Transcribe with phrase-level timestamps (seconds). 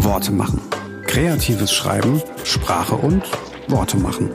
[0.00, 0.60] Worte machen.
[1.06, 3.22] Kreatives Schreiben, Sprache und
[3.66, 4.30] Worte machen.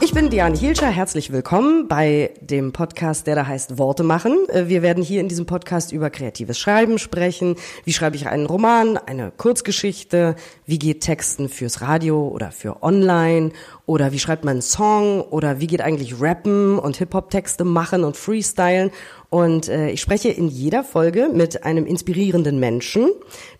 [0.00, 4.36] Ich bin Diane Hielscher, herzlich willkommen bei dem Podcast, der da heißt Worte machen.
[4.52, 7.56] Wir werden hier in diesem Podcast über kreatives Schreiben sprechen.
[7.84, 10.34] Wie schreibe ich einen Roman, eine Kurzgeschichte?
[10.66, 13.52] Wie geht Texten fürs Radio oder für online?
[13.86, 15.20] Oder wie schreibt man einen Song?
[15.22, 18.90] Oder wie geht eigentlich Rappen und Hip-Hop-Texte machen und Freestylen?
[19.32, 23.08] Und äh, ich spreche in jeder Folge mit einem inspirierenden Menschen,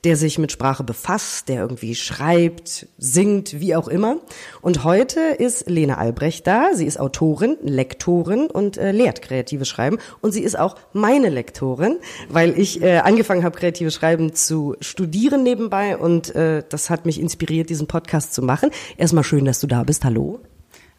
[0.04, 4.18] der sich mit Sprache befasst, der irgendwie schreibt, singt, wie auch immer.
[4.60, 6.74] Und heute ist Lena Albrecht da.
[6.74, 9.96] Sie ist Autorin, Lektorin und äh, lehrt kreatives Schreiben.
[10.20, 11.96] Und sie ist auch meine Lektorin,
[12.28, 15.96] weil ich äh, angefangen habe, kreatives Schreiben zu studieren nebenbei.
[15.96, 18.68] Und äh, das hat mich inspiriert, diesen Podcast zu machen.
[18.98, 20.04] Erstmal schön, dass du da bist.
[20.04, 20.40] Hallo.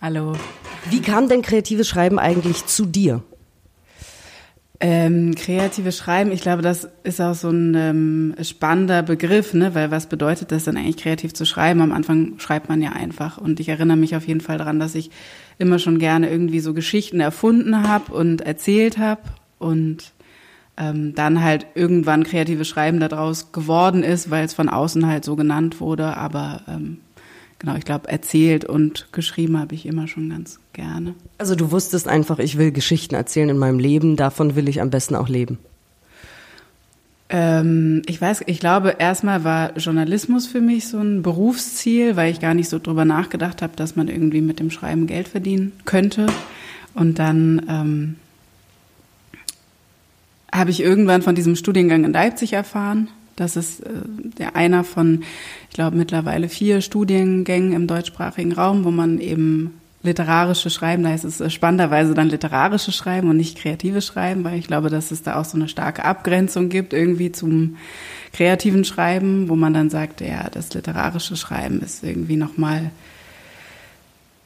[0.02, 0.34] Hallo.
[0.90, 3.22] Wie kam denn kreatives Schreiben eigentlich zu dir?
[4.86, 9.74] Ähm, kreatives Schreiben, ich glaube, das ist auch so ein ähm, spannender Begriff, ne?
[9.74, 11.80] weil was bedeutet das denn eigentlich kreativ zu schreiben?
[11.80, 13.38] Am Anfang schreibt man ja einfach.
[13.38, 15.10] Und ich erinnere mich auf jeden Fall daran, dass ich
[15.58, 19.22] immer schon gerne irgendwie so Geschichten erfunden habe und erzählt habe
[19.58, 20.12] und
[20.76, 25.38] ähm, dann halt irgendwann kreatives Schreiben daraus geworden ist, weil es von außen halt so
[25.38, 26.18] genannt wurde.
[26.18, 26.98] Aber ähm,
[27.64, 31.16] genau, ich glaube, erzählt und geschrieben habe ich immer schon ganz gerne.
[31.38, 34.90] Also du wusstest einfach, ich will Geschichten erzählen in meinem Leben, davon will ich am
[34.90, 35.60] besten auch leben.
[37.30, 42.42] Ähm, ich weiß, ich glaube, erstmal war Journalismus für mich so ein Berufsziel, weil ich
[42.42, 46.28] gar nicht so drüber nachgedacht habe, dass man irgendwie mit dem Schreiben Geld verdienen könnte.
[46.94, 48.16] Und dann ähm,
[50.52, 53.90] habe ich irgendwann von diesem Studiengang in Leipzig erfahren das ist äh,
[54.38, 55.24] der einer von,
[55.70, 61.24] ich glaube, mittlerweile vier Studiengängen im deutschsprachigen Raum, wo man eben literarische Schreiben, da heißt
[61.24, 65.24] es äh, spannenderweise dann literarische Schreiben und nicht kreatives Schreiben, weil ich glaube, dass es
[65.24, 67.78] da auch so eine starke Abgrenzung gibt irgendwie zum
[68.34, 72.92] kreativen Schreiben, wo man dann sagt, ja, das literarische Schreiben ist irgendwie nochmal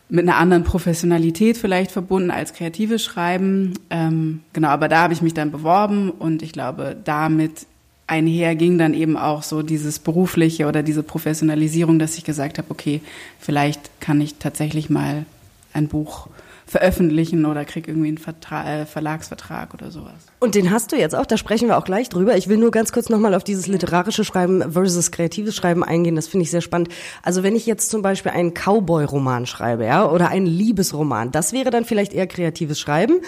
[0.09, 3.73] mit einer anderen Professionalität vielleicht verbunden als kreatives Schreiben.
[3.89, 7.65] Ähm, genau, aber da habe ich mich dann beworben und ich glaube, damit
[8.07, 12.71] einher ging dann eben auch so dieses berufliche oder diese Professionalisierung, dass ich gesagt habe,
[12.71, 13.01] okay,
[13.39, 15.25] vielleicht kann ich tatsächlich mal
[15.73, 16.27] ein Buch
[16.67, 20.15] veröffentlichen oder krieg irgendwie einen Vertra äh, Verlagsvertrag oder sowas.
[20.39, 22.35] Und den hast du jetzt auch, da sprechen wir auch gleich drüber.
[22.35, 26.17] Ich will nur ganz kurz nochmal auf dieses literarische Schreiben versus kreatives Schreiben eingehen.
[26.17, 26.89] Das finde ich sehr spannend.
[27.23, 31.69] Also wenn ich jetzt zum Beispiel einen Cowboy-Roman schreibe, ja, oder einen Liebesroman, das wäre
[31.69, 33.21] dann vielleicht eher kreatives Schreiben.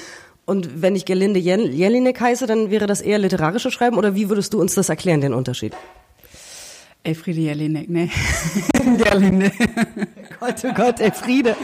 [0.50, 4.52] Und wenn ich Gelinde Jelinek heiße, dann wäre das eher literarische Schreiben oder wie würdest
[4.54, 5.74] du uns das erklären, den Unterschied?
[7.04, 8.10] Elfriede Jelinek, ne?
[8.98, 9.52] Gerlinde.
[10.40, 11.56] Gott, oh Gott, Elfriede.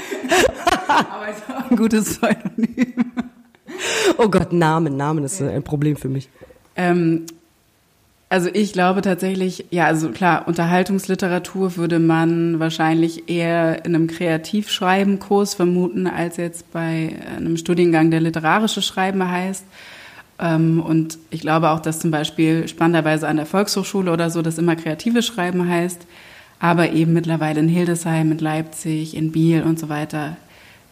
[0.88, 3.12] Aber ist auch ein gutes Pseudonym.
[4.20, 6.30] Oh Gott, Namen, Namen ist ein Problem für mich.
[6.76, 7.26] Ähm,
[8.28, 15.54] also ich glaube tatsächlich, ja, also klar, Unterhaltungsliteratur würde man wahrscheinlich eher in einem Kreativschreibenkurs
[15.54, 19.66] vermuten, als jetzt bei einem Studiengang, der literarische Schreiben heißt.
[20.40, 24.58] Ähm, und ich glaube auch, dass zum Beispiel spannenderweise an der Volkshochschule oder so das
[24.58, 26.02] immer kreatives Schreiben heißt,
[26.60, 30.36] aber eben mittlerweile in Hildesheim, in Leipzig, in Biel und so weiter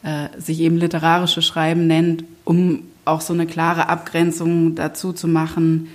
[0.04, 5.90] äh, sich eben literarische Schreiben nennt, um auch so eine klare Abgrenzung dazu zu machen,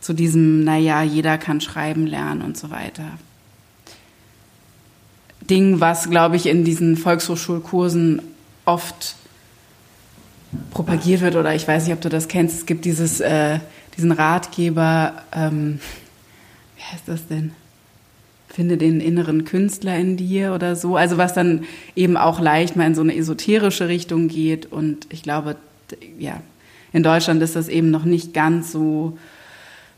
[0.00, 3.04] zu diesem, naja, jeder kann schreiben lernen und so weiter.
[5.48, 8.22] Ding, was, glaube ich, in diesen Volkshochschulkursen
[8.64, 9.16] oft
[10.70, 13.58] propagiert wird, oder ich weiß nicht, ob du das kennst, es gibt dieses, äh,
[13.96, 15.80] diesen Ratgeber, ähm,
[16.76, 17.52] wie heißt das denn?
[18.48, 20.96] Finde den inneren Künstler in dir oder so.
[20.96, 24.66] Also was dann eben auch leicht mal in so eine esoterische Richtung geht.
[24.66, 25.54] Und ich glaube,
[26.18, 26.40] ja,
[26.92, 29.16] in Deutschland ist das eben noch nicht ganz so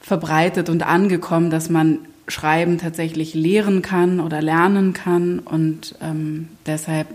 [0.03, 5.39] verbreitet und angekommen, dass man Schreiben tatsächlich lehren kann oder lernen kann.
[5.39, 7.07] Und ähm, deshalb,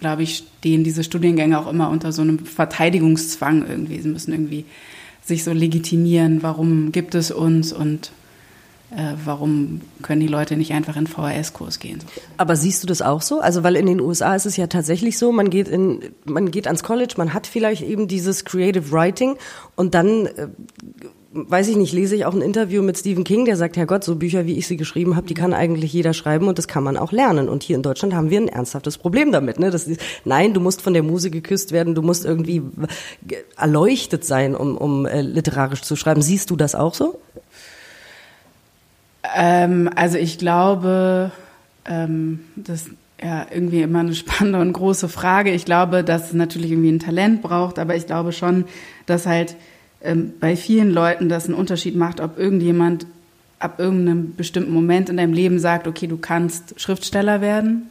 [0.00, 4.00] glaube ich, stehen diese Studiengänge auch immer unter so einem Verteidigungszwang irgendwie.
[4.00, 4.64] Sie müssen irgendwie
[5.22, 8.10] sich so legitimieren, warum gibt es uns und
[9.24, 12.00] warum können die Leute nicht einfach in VHS-Kurs gehen?
[12.36, 13.40] Aber siehst du das auch so?
[13.40, 16.66] Also weil in den USA ist es ja tatsächlich so, man geht in, man geht
[16.66, 19.36] ans College, man hat vielleicht eben dieses Creative Writing
[19.76, 20.48] und dann äh,
[21.32, 24.02] weiß ich nicht, lese ich auch ein Interview mit Stephen King, der sagt, Herr Gott,
[24.02, 26.82] so Bücher, wie ich sie geschrieben habe, die kann eigentlich jeder schreiben und das kann
[26.82, 27.48] man auch lernen.
[27.48, 29.60] Und hier in Deutschland haben wir ein ernsthaftes Problem damit.
[29.60, 29.70] Ne?
[29.70, 32.62] Das ist, nein, du musst von der Muse geküsst werden, du musst irgendwie
[33.56, 36.20] erleuchtet sein, um, um äh, literarisch zu schreiben.
[36.20, 37.20] Siehst du das auch so?
[39.34, 41.30] Ähm, also ich glaube,
[41.84, 42.86] ähm, das
[43.22, 45.52] ja irgendwie immer eine spannende und große Frage.
[45.52, 48.64] Ich glaube, dass es natürlich irgendwie ein Talent braucht, aber ich glaube schon,
[49.06, 49.56] dass halt
[50.02, 53.06] ähm, bei vielen Leuten das einen Unterschied macht, ob irgendjemand
[53.58, 57.82] ab irgendeinem bestimmten Moment in deinem Leben sagt, okay, du kannst Schriftsteller werden.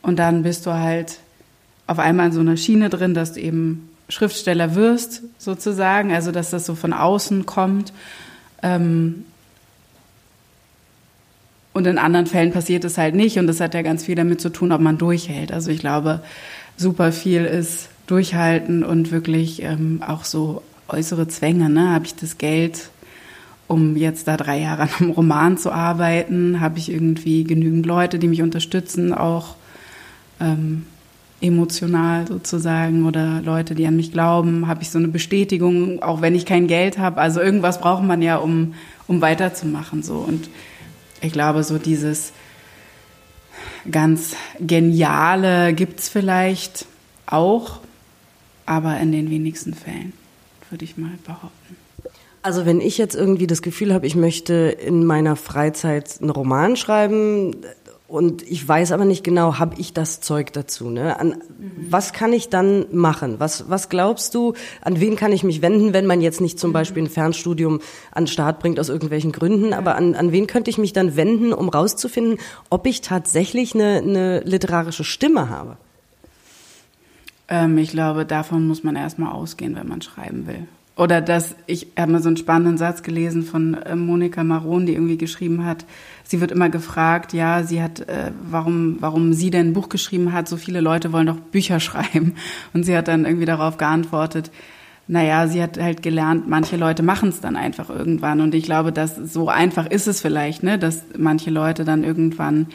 [0.00, 1.18] Und dann bist du halt
[1.88, 6.50] auf einmal in so einer Schiene drin, dass du eben Schriftsteller wirst, sozusagen, also dass
[6.50, 7.92] das so von außen kommt.
[8.62, 9.24] Ähm,
[11.76, 13.38] und in anderen Fällen passiert es halt nicht.
[13.38, 15.52] Und das hat ja ganz viel damit zu tun, ob man durchhält.
[15.52, 16.22] Also ich glaube,
[16.78, 21.68] super viel ist durchhalten und wirklich ähm, auch so äußere Zwänge.
[21.68, 21.90] Ne?
[21.90, 22.88] Habe ich das Geld,
[23.68, 26.62] um jetzt da drei Jahre an einem Roman zu arbeiten?
[26.62, 29.56] Habe ich irgendwie genügend Leute, die mich unterstützen, auch
[30.40, 30.86] ähm,
[31.42, 34.66] emotional sozusagen oder Leute, die an mich glauben?
[34.66, 37.20] Habe ich so eine Bestätigung, auch wenn ich kein Geld habe?
[37.20, 38.72] Also irgendwas braucht man ja, um,
[39.06, 40.02] um weiterzumachen.
[40.02, 40.14] So.
[40.14, 40.48] Und
[41.20, 42.32] ich glaube, so dieses
[43.90, 46.86] ganz Geniale gibt's vielleicht
[47.26, 47.80] auch,
[48.64, 50.12] aber in den wenigsten Fällen,
[50.70, 51.76] würde ich mal behaupten.
[52.42, 56.76] Also wenn ich jetzt irgendwie das Gefühl habe, ich möchte in meiner Freizeit einen Roman
[56.76, 57.56] schreiben
[58.08, 60.90] und ich weiß aber nicht genau, habe ich das Zeug dazu?
[60.90, 61.18] Ne?
[61.18, 61.86] An, mhm.
[61.90, 63.40] Was kann ich dann machen?
[63.40, 66.70] Was, was glaubst du, an wen kann ich mich wenden, wenn man jetzt nicht zum
[66.70, 66.74] mhm.
[66.74, 67.80] Beispiel ein Fernstudium
[68.12, 71.16] an den Start bringt aus irgendwelchen Gründen, aber an, an wen könnte ich mich dann
[71.16, 72.38] wenden, um rauszufinden,
[72.70, 75.76] ob ich tatsächlich eine, eine literarische Stimme habe?
[77.48, 80.68] Ähm, ich glaube, davon muss man erstmal ausgehen, wenn man schreiben will.
[80.96, 84.94] Oder dass ich habe mal so einen spannenden Satz gelesen von äh, Monika Maron, die
[84.94, 85.84] irgendwie geschrieben hat,
[86.24, 90.32] sie wird immer gefragt, ja, sie hat, äh, warum, warum sie denn ein Buch geschrieben
[90.32, 92.34] hat, so viele Leute wollen doch Bücher schreiben.
[92.72, 94.50] Und sie hat dann irgendwie darauf geantwortet,
[95.06, 98.40] naja, sie hat halt gelernt, manche Leute machen es dann einfach irgendwann.
[98.40, 102.68] Und ich glaube, dass so einfach ist es vielleicht, ne, dass manche Leute dann irgendwann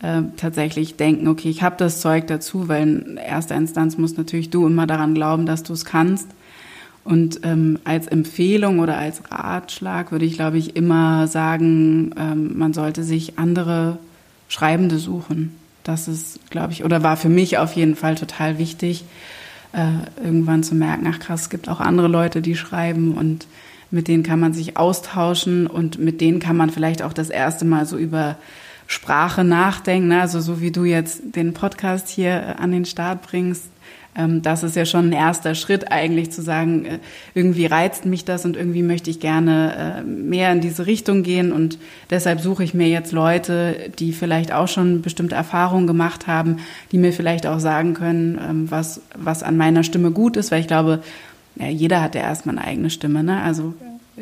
[0.00, 4.50] äh, tatsächlich denken, okay, ich habe das Zeug dazu, weil in erster Instanz musst natürlich
[4.50, 6.28] du immer daran glauben, dass du es kannst.
[7.04, 12.72] Und ähm, als Empfehlung oder als Ratschlag würde ich, glaube ich, immer sagen, ähm, man
[12.72, 13.98] sollte sich andere
[14.48, 15.54] Schreibende suchen.
[15.82, 19.04] Das ist, glaube ich, oder war für mich auf jeden Fall total wichtig,
[19.72, 23.46] äh, irgendwann zu merken, ach krass, es gibt auch andere Leute, die schreiben und
[23.90, 27.64] mit denen kann man sich austauschen und mit denen kann man vielleicht auch das erste
[27.64, 28.36] Mal so über
[28.86, 30.08] Sprache nachdenken.
[30.08, 30.20] Ne?
[30.20, 33.66] Also so wie du jetzt den Podcast hier äh, an den Start bringst,
[34.14, 36.98] das ist ja schon ein erster Schritt eigentlich zu sagen, äh,
[37.34, 41.52] irgendwie reizt mich das und irgendwie möchte ich gerne äh, mehr in diese Richtung gehen
[41.52, 41.78] und
[42.10, 46.58] deshalb suche ich mir jetzt Leute, die vielleicht auch schon bestimmte Erfahrungen gemacht haben,
[46.92, 50.60] die mir vielleicht auch sagen können, ähm, was, was an meiner Stimme gut ist, weil
[50.60, 51.02] ich glaube,
[51.56, 53.42] ja, jeder hat ja erstmal eine eigene Stimme, ne?
[53.42, 53.74] Also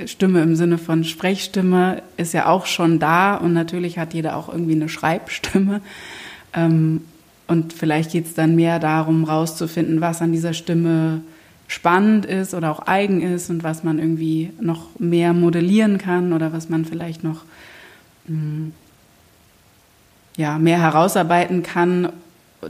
[0.06, 4.48] Stimme im Sinne von Sprechstimme ist ja auch schon da und natürlich hat jeder auch
[4.48, 5.82] irgendwie eine Schreibstimme.
[6.54, 7.02] Ähm,
[7.46, 11.22] und vielleicht geht es dann mehr darum, rauszufinden, was an dieser Stimme
[11.66, 16.52] spannend ist oder auch eigen ist und was man irgendwie noch mehr modellieren kann oder
[16.52, 17.44] was man vielleicht noch
[18.26, 18.72] hm,
[20.36, 22.12] ja, mehr herausarbeiten kann,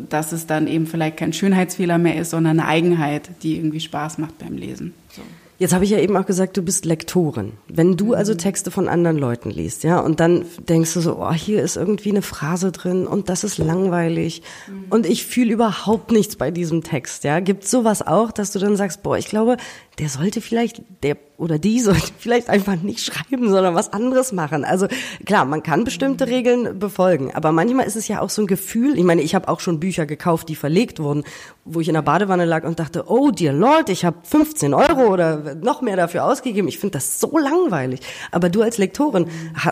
[0.09, 4.19] dass es dann eben vielleicht kein Schönheitsfehler mehr ist, sondern eine Eigenheit, die irgendwie Spaß
[4.19, 4.95] macht beim Lesen.
[5.11, 5.23] So.
[5.58, 7.52] Jetzt habe ich ja eben auch gesagt, du bist Lektorin.
[7.69, 8.38] Wenn du also mhm.
[8.38, 12.10] Texte von anderen Leuten liest, ja, und dann denkst du so, oh, hier ist irgendwie
[12.10, 14.87] eine Phrase drin und das ist langweilig mhm.
[14.90, 17.40] und ich fühle überhaupt nichts bei diesem Text, ja.
[17.40, 19.56] Gibt sowas auch, dass du dann sagst, boah, ich glaube,
[19.99, 24.64] der sollte vielleicht, der oder die sollte vielleicht einfach nicht schreiben, sondern was anderes machen.
[24.64, 24.87] Also
[25.26, 28.97] klar, man kann bestimmte Regeln befolgen, aber manchmal ist es ja auch so ein Gefühl.
[28.97, 31.25] Ich meine, ich habe auch schon Bücher gekauft, die verlegt wurden,
[31.64, 35.12] wo ich in der Badewanne lag und dachte, oh dear Lord, ich habe 15 Euro
[35.12, 36.68] oder noch mehr dafür ausgegeben.
[36.68, 38.00] Ich finde das so langweilig.
[38.30, 39.26] Aber du als Lektorin,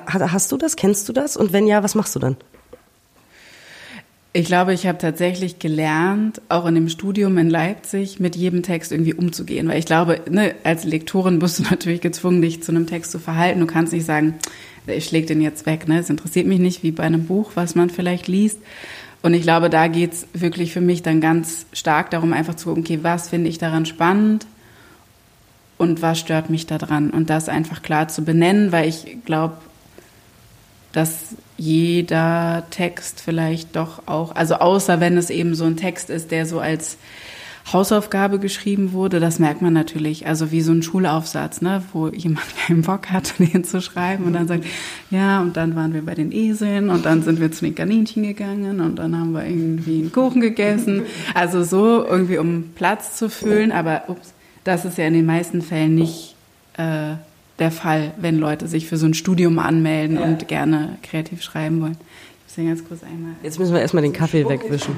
[0.07, 0.77] hast du das?
[0.77, 1.37] Kennst du das?
[1.37, 2.37] Und wenn ja, was machst du dann?
[4.33, 8.93] Ich glaube, ich habe tatsächlich gelernt, auch in dem Studium in Leipzig, mit jedem Text
[8.93, 9.67] irgendwie umzugehen.
[9.69, 13.19] Weil ich glaube, ne, als Lektorin bist du natürlich gezwungen, dich zu einem Text zu
[13.19, 13.59] verhalten.
[13.59, 14.35] Du kannst nicht sagen,
[14.87, 15.89] ich schläge den jetzt weg.
[15.89, 15.99] Ne?
[15.99, 18.59] Es interessiert mich nicht, wie bei einem Buch, was man vielleicht liest.
[19.23, 22.85] Und ich glaube, da geht's wirklich für mich dann ganz stark darum, einfach zu gucken,
[22.85, 24.47] okay, was finde ich daran spannend
[25.81, 27.09] und was stört mich daran?
[27.09, 29.55] Und das einfach klar zu benennen, weil ich glaube,
[30.93, 36.33] dass jeder Text vielleicht doch auch, also außer wenn es eben so ein Text ist,
[36.33, 36.99] der so als
[37.73, 42.45] Hausaufgabe geschrieben wurde, das merkt man natürlich, also wie so ein Schulaufsatz, ne, wo jemand
[42.67, 44.67] keinen Bock hat, den zu schreiben und dann sagt,
[45.11, 48.23] ja, und dann waren wir bei den Eseln und dann sind wir zu den Kaninchen
[48.23, 51.05] gegangen und dann haben wir irgendwie einen Kuchen gegessen.
[51.33, 54.35] Also so irgendwie, um Platz zu füllen, aber ups,
[54.65, 56.35] das ist ja in den meisten Fällen nicht
[56.77, 57.15] äh,
[57.59, 60.25] der Fall, wenn Leute sich für so ein Studium anmelden ja.
[60.25, 61.97] und gerne kreativ schreiben wollen.
[62.49, 63.33] Ich muss ganz kurz einmal.
[63.43, 64.97] Jetzt müssen wir erstmal den Kaffee wegwischen.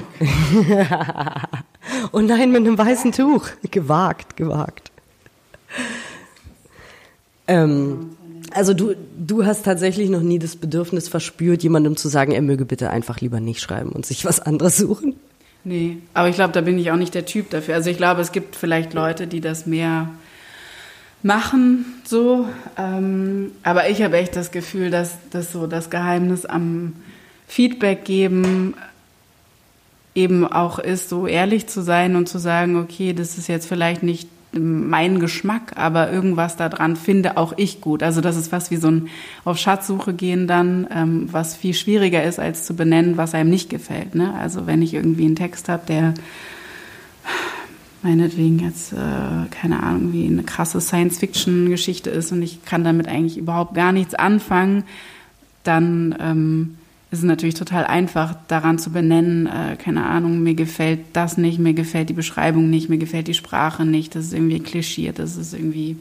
[2.11, 3.47] oh nein, mit einem weißen Tuch.
[3.69, 4.91] Gewagt, gewagt.
[7.47, 8.15] Ähm,
[8.55, 12.65] Also du, du hast tatsächlich noch nie das Bedürfnis verspürt, jemandem zu sagen, er möge
[12.65, 15.15] bitte einfach lieber nicht schreiben und sich was anderes suchen?
[15.65, 17.75] Nee, aber ich glaube, da bin ich auch nicht der Typ dafür.
[17.75, 20.09] Also ich glaube, es gibt vielleicht Leute, die das mehr
[21.21, 22.47] machen, so.
[22.77, 26.93] Ähm, aber ich habe echt das Gefühl, dass das so das Geheimnis am
[27.47, 28.75] Feedback geben
[30.15, 34.03] eben auch ist, so ehrlich zu sein und zu sagen, okay, das ist jetzt vielleicht
[34.03, 38.03] nicht mein Geschmack, aber irgendwas daran finde auch ich gut.
[38.03, 39.07] Also das ist fast wie so ein
[39.45, 43.69] auf Schatzsuche gehen dann, ähm, was viel schwieriger ist, als zu benennen, was einem nicht
[43.69, 44.15] gefällt.
[44.15, 44.33] Ne?
[44.35, 46.13] Also wenn ich irgendwie einen Text habe, der
[48.03, 53.37] meinetwegen jetzt, äh, keine Ahnung, wie eine krasse Science-Fiction-Geschichte ist und ich kann damit eigentlich
[53.37, 54.83] überhaupt gar nichts anfangen,
[55.63, 56.77] dann ähm,
[57.13, 61.59] es ist natürlich total einfach, daran zu benennen, äh, keine Ahnung, mir gefällt das nicht,
[61.59, 65.37] mir gefällt die Beschreibung nicht, mir gefällt die Sprache nicht, das ist irgendwie klischiert, das
[65.37, 65.95] ist irgendwie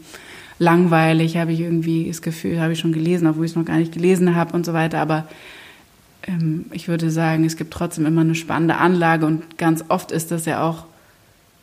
[0.59, 3.77] langweilig, habe ich irgendwie das Gefühl, habe ich schon gelesen, obwohl ich es noch gar
[3.77, 5.01] nicht gelesen habe und so weiter.
[5.01, 5.27] Aber
[6.27, 10.31] ähm, ich würde sagen, es gibt trotzdem immer eine spannende Anlage und ganz oft ist
[10.31, 10.87] das ja auch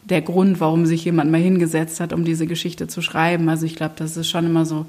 [0.03, 3.49] der Grund, warum sich jemand mal hingesetzt hat, um diese Geschichte zu schreiben.
[3.49, 4.85] Also ich glaube, das ist schon immer so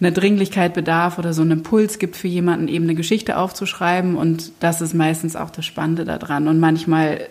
[0.00, 4.16] eine Dringlichkeit bedarf oder so einen Impuls gibt für jemanden, eben eine Geschichte aufzuschreiben.
[4.16, 6.48] Und das ist meistens auch das Spannende daran.
[6.48, 7.28] Und manchmal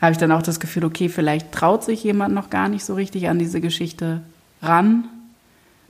[0.00, 2.94] habe ich dann auch das Gefühl, okay, vielleicht traut sich jemand noch gar nicht so
[2.94, 4.20] richtig an diese Geschichte
[4.62, 5.04] ran.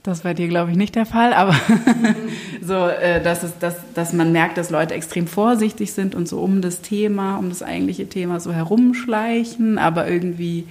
[0.03, 1.53] Das war dir, glaube ich, nicht der Fall, aber
[2.61, 6.39] so, äh, dass, es, dass, dass man merkt, dass Leute extrem vorsichtig sind und so
[6.39, 10.65] um das Thema, um das eigentliche Thema so herumschleichen, aber irgendwie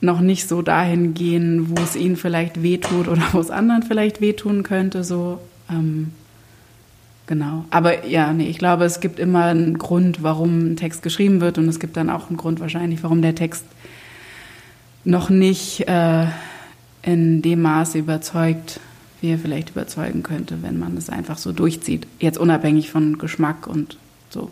[0.00, 4.20] noch nicht so dahin gehen, wo es ihnen vielleicht wehtut oder wo es anderen vielleicht
[4.20, 5.02] wehtun könnte.
[5.02, 5.40] So,
[5.70, 6.12] ähm,
[7.26, 7.64] genau.
[7.70, 11.58] Aber ja, nee, ich glaube, es gibt immer einen Grund, warum ein Text geschrieben wird
[11.58, 13.64] und es gibt dann auch einen Grund wahrscheinlich, warum der Text
[15.04, 16.26] noch nicht äh,
[17.02, 18.80] in dem Maße überzeugt,
[19.20, 22.06] wie er vielleicht überzeugen könnte, wenn man es einfach so durchzieht.
[22.20, 23.98] Jetzt unabhängig von Geschmack und
[24.30, 24.50] so.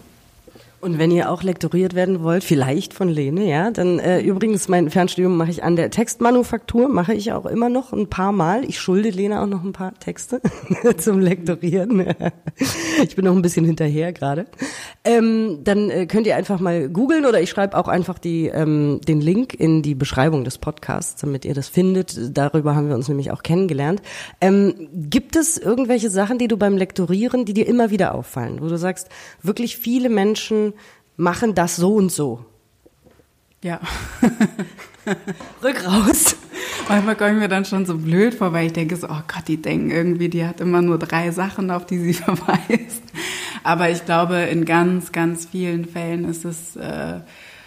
[0.80, 4.90] Und wenn ihr auch lektoriert werden wollt, vielleicht von Lene, ja, dann äh, übrigens mein
[4.90, 8.64] Fernstudium mache ich an der Textmanufaktur, mache ich auch immer noch ein paar Mal.
[8.64, 10.40] Ich schulde Lene auch noch ein paar Texte
[10.98, 12.14] zum Lektorieren.
[13.02, 14.46] ich bin noch ein bisschen hinterher gerade.
[15.02, 19.00] Ähm, dann äh, könnt ihr einfach mal googeln oder ich schreibe auch einfach die, ähm,
[19.08, 22.36] den Link in die Beschreibung des Podcasts, damit ihr das findet.
[22.36, 24.02] Darüber haben wir uns nämlich auch kennengelernt.
[24.42, 28.68] Ähm, gibt es irgendwelche Sachen, die du beim Lektorieren, die dir immer wieder auffallen, wo
[28.68, 29.08] du sagst,
[29.42, 30.74] wirklich viele Menschen
[31.16, 32.44] machen das so und so.
[33.62, 33.80] Ja.
[35.62, 36.36] Rück raus.
[36.88, 39.48] Manchmal komme ich mir dann schon so blöd vor, weil ich denke so, oh Gott,
[39.48, 43.02] die denken irgendwie, die hat immer nur drei Sachen, auf die sie verweist.
[43.64, 47.20] Aber ich glaube, in ganz, ganz vielen Fällen ist es äh,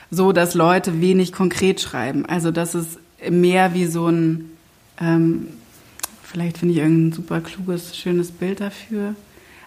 [0.10, 2.26] so, dass Leute wenig konkret schreiben.
[2.26, 3.00] Also das ist
[3.30, 4.52] mehr wie so ein,
[5.02, 5.48] ähm,
[6.24, 9.16] vielleicht finde ich irgendein super kluges, schönes Bild dafür.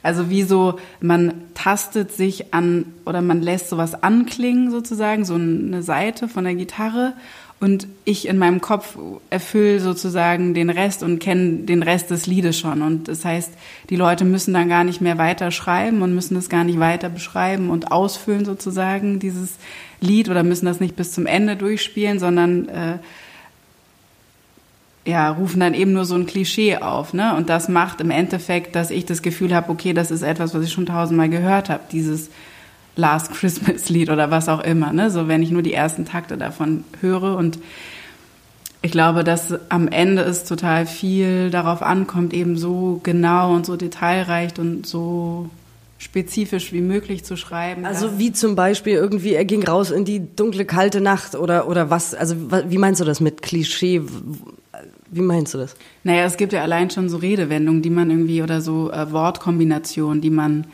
[0.02, 5.82] Also wie so, man tastet sich an oder man lässt sowas anklingen sozusagen, so eine
[5.82, 7.14] Seite von der Gitarre
[7.62, 8.98] und ich in meinem Kopf
[9.30, 12.82] erfülle sozusagen den Rest und kenne den Rest des Liedes schon.
[12.82, 13.52] Und das heißt,
[13.88, 17.08] die Leute müssen dann gar nicht mehr weiter schreiben und müssen es gar nicht weiter
[17.08, 19.58] beschreiben und ausfüllen sozusagen, dieses
[20.00, 22.98] Lied, oder müssen das nicht bis zum Ende durchspielen, sondern äh,
[25.04, 27.34] ja, rufen dann eben nur so ein Klischee auf, ne?
[27.36, 30.64] Und das macht im Endeffekt, dass ich das Gefühl habe, okay, das ist etwas, was
[30.64, 32.30] ich schon tausendmal gehört habe, dieses
[32.94, 35.10] Last Christmas Lied oder was auch immer, ne?
[35.10, 37.58] So wenn ich nur die ersten Takte davon höre und
[38.84, 43.76] ich glaube, dass am Ende es total viel darauf ankommt, eben so genau und so
[43.76, 45.48] detailreich und so
[45.98, 47.86] spezifisch wie möglich zu schreiben.
[47.86, 51.90] Also wie zum Beispiel irgendwie, er ging raus in die dunkle, kalte Nacht oder, oder
[51.90, 52.12] was?
[52.12, 52.34] Also
[52.68, 54.02] wie meinst du das mit Klischee?
[55.14, 55.76] Wie meinst du das?
[56.04, 60.22] Naja, es gibt ja allein schon so Redewendungen, die man irgendwie oder so äh, Wortkombinationen,
[60.22, 60.66] die man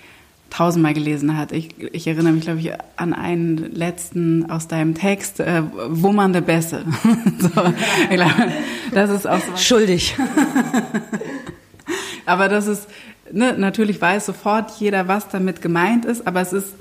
[0.48, 1.50] tausendmal gelesen hat.
[1.50, 6.84] Ich, ich erinnere mich, glaube ich, an einen letzten aus deinem Text, äh, wummernde Bässe.
[7.40, 7.50] so,
[8.10, 8.52] ich glaube,
[8.92, 9.56] das ist auch so.
[9.56, 10.16] Schuldig.
[12.26, 12.86] aber das ist,
[13.32, 16.74] ne, natürlich weiß sofort jeder, was damit gemeint ist, aber es ist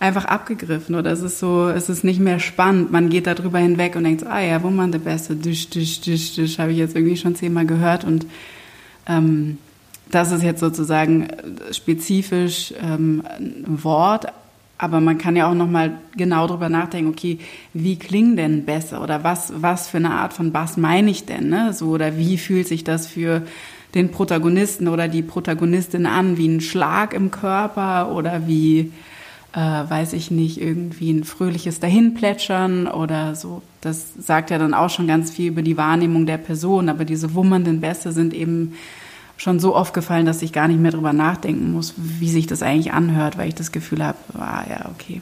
[0.00, 2.92] einfach abgegriffen oder es ist so, es ist nicht mehr spannend.
[2.92, 5.70] Man geht da drüber hinweg und denkt so, ah ja, wo man der Beste, düsch,
[5.70, 8.26] düsch, düsch, düsch, habe ich jetzt irgendwie schon zehnmal gehört und
[9.06, 9.58] ähm,
[10.10, 11.28] das ist jetzt sozusagen
[11.72, 14.26] spezifisch ähm, ein Wort,
[14.76, 17.38] aber man kann ja auch nochmal genau drüber nachdenken, okay,
[17.72, 21.48] wie klingen denn Bässe oder was, was für eine Art von Bass meine ich denn,
[21.48, 21.72] ne?
[21.72, 23.42] So, oder wie fühlt sich das für
[23.94, 28.92] den Protagonisten oder die Protagonistin an, wie ein Schlag im Körper oder wie,
[29.54, 33.62] äh, weiß ich nicht, irgendwie ein fröhliches Dahinplätschern oder so.
[33.80, 37.34] Das sagt ja dann auch schon ganz viel über die Wahrnehmung der Person, aber diese
[37.34, 38.74] wummernden Bässe sind eben
[39.36, 42.62] schon so oft gefallen, dass ich gar nicht mehr drüber nachdenken muss, wie sich das
[42.62, 45.20] eigentlich anhört, weil ich das Gefühl habe, ah ja, okay.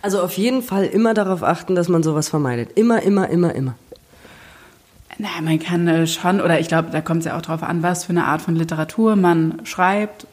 [0.00, 2.72] Also auf jeden Fall immer darauf achten, dass man sowas vermeidet.
[2.76, 3.74] Immer, immer, immer, immer.
[5.18, 7.82] Na, man kann äh, schon, oder ich glaube, da kommt es ja auch darauf an,
[7.82, 10.26] was für eine Art von Literatur man schreibt.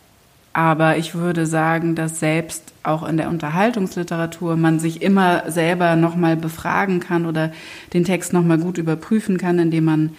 [0.54, 6.36] Aber ich würde sagen, dass selbst auch in der Unterhaltungsliteratur man sich immer selber nochmal
[6.36, 7.52] befragen kann oder
[7.94, 10.10] den Text nochmal gut überprüfen kann, indem man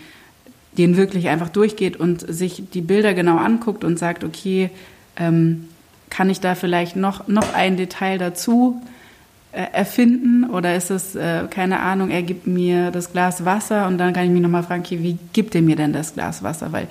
[0.79, 4.71] den wirklich einfach durchgeht und sich die Bilder genau anguckt und sagt, okay,
[5.17, 5.69] ähm,
[6.11, 8.81] kann ich da vielleicht noch, noch ein Detail dazu
[9.53, 13.99] äh, erfinden oder ist es, äh, keine Ahnung, er gibt mir das Glas Wasser und
[13.99, 16.73] dann kann ich mich nochmal fragen, okay, wie gibt er mir denn das Glas Wasser?
[16.73, 16.87] Weil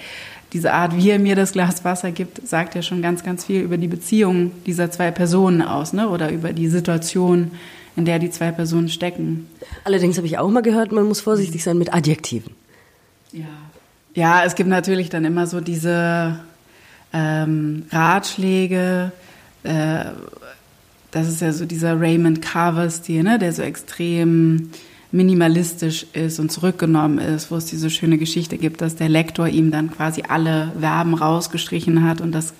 [0.53, 3.61] diese Art, wie er mir das Glas Wasser gibt, sagt ja schon ganz, ganz viel
[3.61, 6.09] über die Beziehung dieser zwei Personen aus, ne?
[6.09, 7.51] Oder über die Situation,
[7.95, 9.47] in der die zwei Personen stecken.
[9.83, 12.53] Allerdings habe ich auch mal gehört, man muss vorsichtig sein mit Adjektiven.
[13.31, 13.45] Ja.
[14.15, 16.39] Ja, es gibt natürlich dann immer so diese
[17.13, 19.11] ähm, Ratschläge.
[19.63, 20.05] Äh,
[21.11, 23.39] das ist ja so dieser Raymond Carver-Stil, ne?
[23.39, 24.71] der so extrem
[25.11, 29.71] minimalistisch ist und zurückgenommen ist, wo es diese schöne Geschichte gibt, dass der Lektor ihm
[29.71, 32.53] dann quasi alle Verben rausgestrichen hat und dass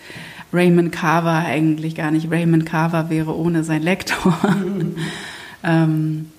[0.51, 4.37] Raymond Carver eigentlich gar nicht Raymond Carver wäre ohne sein Lektor.
[4.43, 4.95] Mhm.
[5.63, 6.31] ähm,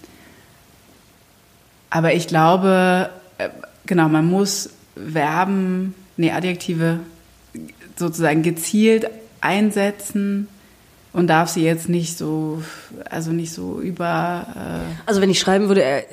[1.90, 3.48] aber ich glaube, äh,
[3.86, 7.00] genau, man muss Verben, nee, Adjektive
[7.96, 9.06] sozusagen gezielt
[9.40, 10.48] einsetzen
[11.12, 12.62] und darf sie jetzt nicht so,
[13.08, 14.46] also nicht so über.
[14.54, 16.04] Äh also wenn ich schreiben würde, er,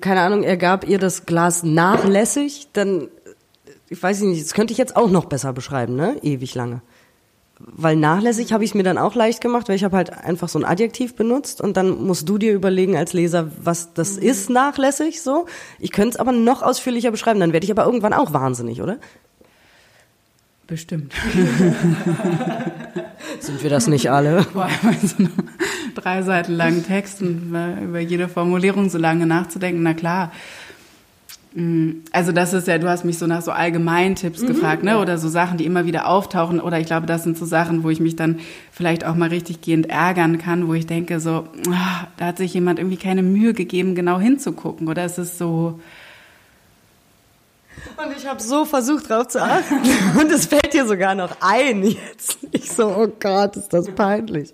[0.00, 3.08] keine Ahnung, er gab ihr das Glas nachlässig, dann,
[3.88, 6.16] ich weiß nicht, das könnte ich jetzt auch noch besser beschreiben, ne?
[6.22, 6.82] Ewig lange.
[7.64, 10.48] Weil nachlässig habe ich es mir dann auch leicht gemacht, weil ich habe halt einfach
[10.48, 14.22] so ein Adjektiv benutzt und dann musst du dir überlegen als Leser, was das mhm.
[14.22, 15.46] ist nachlässig so.
[15.78, 18.98] Ich könnte es aber noch ausführlicher beschreiben, dann werde ich aber irgendwann auch wahnsinnig, oder?
[20.72, 21.12] Bestimmt.
[23.40, 24.42] Sind wir das nicht alle?
[24.54, 25.32] Vor allem bei so einem
[25.94, 30.32] drei Seiten langen Text und über jede Formulierung so lange nachzudenken, na klar.
[31.54, 34.92] Mm, also das ist ja, du hast mich so nach so Allgemeintipps mhm, gefragt, ne?
[34.92, 35.02] Ja.
[35.02, 36.58] Oder so Sachen, die immer wieder auftauchen.
[36.58, 39.60] Oder ich glaube, das sind so Sachen, wo ich mich dann vielleicht auch mal richtig
[39.60, 43.52] gehend ärgern kann, wo ich denke, so, ah, da hat sich jemand irgendwie keine Mühe
[43.52, 44.88] gegeben, genau hinzugucken.
[44.88, 45.80] Oder es ist so,
[47.96, 49.80] und ich habe so versucht, drauf zu achten.
[50.18, 52.38] Und es fällt dir sogar noch ein jetzt.
[52.50, 54.52] Ich so, oh Gott, ist das peinlich.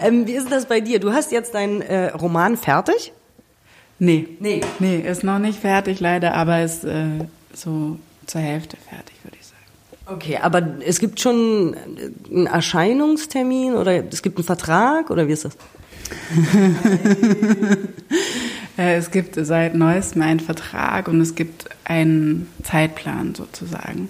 [0.00, 1.00] Ähm, wie ist das bei dir?
[1.00, 3.12] Du hast jetzt deinen äh, Roman fertig?
[3.98, 4.28] Nee.
[4.40, 4.62] Nee.
[4.78, 9.46] Nee, ist noch nicht fertig leider, aber ist äh, so zur Hälfte fertig, würde ich
[9.46, 9.60] sagen.
[10.06, 11.76] Okay, aber es gibt schon
[12.30, 15.56] einen Erscheinungstermin oder es gibt einen Vertrag oder wie ist das?
[18.80, 24.08] Äh, es gibt seit neuestem einen Vertrag und es gibt einen Zeitplan sozusagen.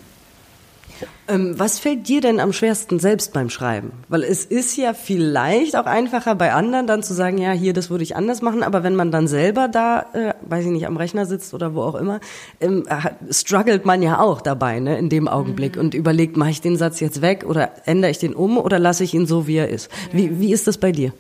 [1.29, 3.93] Ähm, was fällt dir denn am schwersten selbst beim Schreiben?
[4.09, 7.91] Weil es ist ja vielleicht auch einfacher bei anderen dann zu sagen, ja, hier, das
[7.91, 10.99] würde ich anders machen, aber wenn man dann selber da, äh, weiß ich nicht, am
[10.99, 12.21] Rechner sitzt oder wo auch immer,
[12.61, 12.85] ähm,
[13.31, 15.81] struggelt man ja auch dabei, ne, in dem Augenblick mhm.
[15.81, 19.03] und überlegt, mache ich den Satz jetzt weg oder ändere ich den um oder lasse
[19.03, 19.91] ich ihn so, wie er ist?
[20.13, 20.19] Ja.
[20.19, 21.13] Wie, wie ist das bei dir?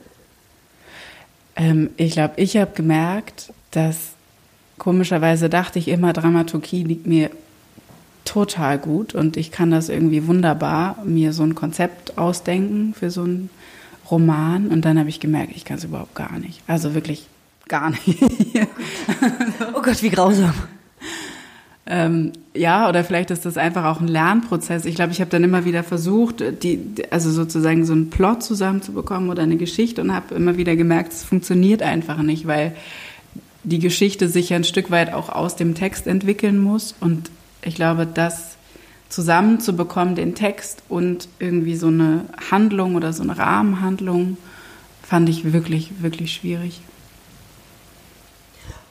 [1.56, 4.12] Ähm, ich glaube, ich habe gemerkt, dass
[4.78, 7.30] komischerweise dachte ich immer, Dramaturgie liegt mir
[8.24, 13.22] total gut und ich kann das irgendwie wunderbar mir so ein Konzept ausdenken für so
[13.22, 13.50] einen
[14.10, 16.62] Roman und dann habe ich gemerkt, ich kann es überhaupt gar nicht.
[16.66, 17.26] Also wirklich
[17.68, 18.22] gar nicht.
[19.74, 20.54] oh Gott, wie grausam.
[21.92, 24.84] Ähm, ja, oder vielleicht ist das einfach auch ein Lernprozess.
[24.84, 26.78] Ich glaube, ich habe dann immer wieder versucht, die,
[27.10, 31.24] also sozusagen so einen Plot zusammenzubekommen oder eine Geschichte und habe immer wieder gemerkt, es
[31.24, 32.76] funktioniert einfach nicht, weil
[33.64, 36.94] die Geschichte sich ja ein Stück weit auch aus dem Text entwickeln muss.
[37.00, 37.28] Und
[37.60, 38.56] ich glaube, das
[39.08, 44.36] zusammenzubekommen, den Text und irgendwie so eine Handlung oder so eine Rahmenhandlung,
[45.02, 46.82] fand ich wirklich, wirklich schwierig.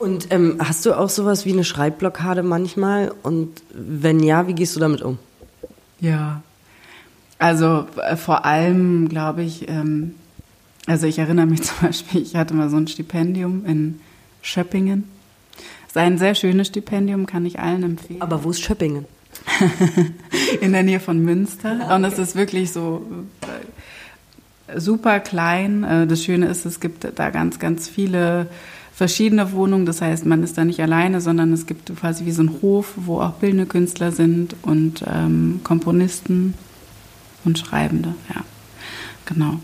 [0.00, 3.12] Und ähm, hast du auch sowas wie eine Schreibblockade manchmal?
[3.22, 5.18] Und wenn ja, wie gehst du damit um?
[6.00, 6.42] Ja,
[7.38, 10.14] also äh, vor allem glaube ich, ähm,
[10.86, 14.00] also ich erinnere mich zum Beispiel, ich hatte mal so ein Stipendium in
[14.40, 15.04] Schöppingen.
[15.82, 18.22] Das ist ein sehr schönes Stipendium, kann ich allen empfehlen.
[18.22, 19.04] Aber wo ist Schöppingen?
[20.62, 21.78] in der Nähe von Münster.
[21.78, 21.94] Okay.
[21.94, 23.04] Und es ist wirklich so
[24.66, 25.84] äh, super klein.
[25.84, 28.46] Äh, das Schöne ist, es gibt da ganz, ganz viele
[29.00, 29.86] verschiedene Wohnungen.
[29.86, 32.92] Das heißt, man ist da nicht alleine, sondern es gibt quasi wie so einen Hof,
[32.96, 36.52] wo auch bildende Künstler sind und ähm, Komponisten
[37.46, 38.14] und Schreibende.
[38.28, 38.42] Ja,
[39.24, 39.54] genau.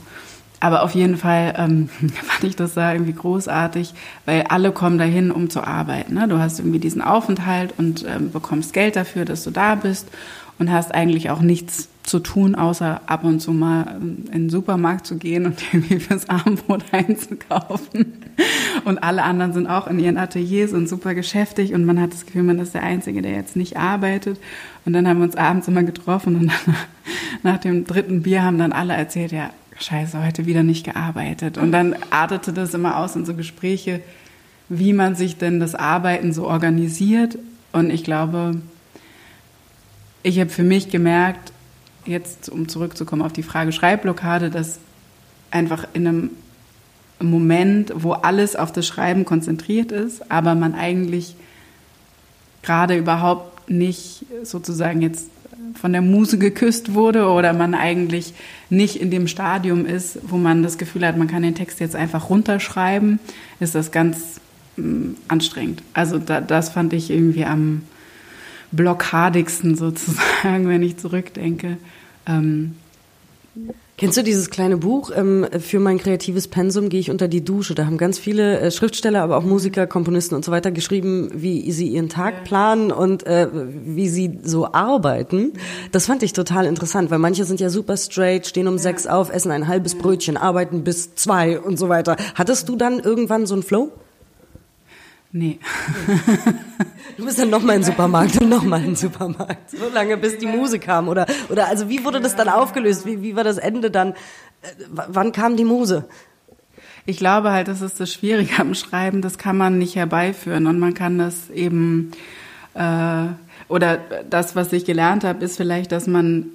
[0.59, 1.89] aber auf jeden Fall ähm,
[2.23, 3.93] fand ich das da irgendwie großartig,
[4.25, 6.15] weil alle kommen dahin, um zu arbeiten.
[6.15, 6.29] Ne?
[6.29, 10.09] Du hast irgendwie diesen Aufenthalt und ähm, bekommst Geld dafür, dass du da bist
[10.59, 14.51] und hast eigentlich auch nichts zu tun, außer ab und zu mal ähm, in den
[14.51, 18.23] Supermarkt zu gehen und irgendwie fürs Abendbrot einzukaufen.
[18.85, 22.27] Und alle anderen sind auch in ihren Ateliers und super geschäftig und man hat das
[22.27, 24.39] Gefühl, man ist der Einzige, der jetzt nicht arbeitet.
[24.85, 26.77] Und dann haben wir uns abends immer getroffen und dann
[27.43, 31.59] nach dem dritten Bier haben dann alle erzählt, ja, scheiße, heute wieder nicht gearbeitet.
[31.59, 34.01] Und dann artete das immer aus in so Gespräche,
[34.69, 37.39] wie man sich denn das Arbeiten so organisiert.
[37.73, 38.61] Und ich glaube,
[40.27, 41.53] ich habe für mich gemerkt,
[42.05, 44.81] jetzt um zurückzukommen auf die Frage Schreibblockade, dass
[45.53, 46.31] einfach in einem
[47.21, 51.37] Moment, wo alles auf das Schreiben konzentriert ist, aber man eigentlich
[52.63, 55.29] gerade überhaupt nicht sozusagen jetzt
[55.81, 58.35] von der Muse geküsst wurde oder man eigentlich
[58.69, 61.95] nicht in dem Stadium ist, wo man das Gefühl hat, man kann den Text jetzt
[61.95, 63.21] einfach runterschreiben,
[63.61, 64.41] ist das ganz
[64.77, 65.85] mh, anstrengend.
[65.95, 67.83] Also da, das fand ich irgendwie am
[68.77, 71.79] blockadigsten sozusagen, wenn ich zurückdenke.
[72.27, 72.77] Ähm,
[73.99, 75.11] Kennst du dieses kleine Buch?
[75.15, 77.75] Ähm, für mein kreatives Pensum gehe ich unter die Dusche.
[77.75, 81.73] Da haben ganz viele äh, Schriftsteller, aber auch Musiker, Komponisten und so weiter geschrieben, wie
[81.73, 85.55] sie ihren Tag planen und äh, wie sie so arbeiten.
[85.93, 89.33] Das fand ich total interessant, weil manche sind ja super straight, stehen um sechs auf,
[89.33, 92.17] essen ein halbes Brötchen, arbeiten bis zwei und so weiter.
[92.35, 93.93] Hattest du dann irgendwann so einen Flow?
[95.33, 95.59] Nee.
[97.17, 99.71] Du bist dann nochmal in den Supermarkt und nochmal in den Supermarkt.
[99.71, 101.09] So lange, bis die Muse kam.
[101.09, 103.07] Oder, oder also wie wurde das dann aufgelöst?
[103.07, 104.13] Wie, wie war das Ende dann?
[104.13, 104.17] Äh,
[104.89, 106.09] wann kam die Muse?
[107.07, 110.79] Ich glaube halt, das ist das Schwierige am Schreiben, das kann man nicht herbeiführen und
[110.79, 112.11] man kann das eben,
[112.75, 113.27] äh,
[113.69, 116.47] oder das, was ich gelernt habe, ist vielleicht, dass man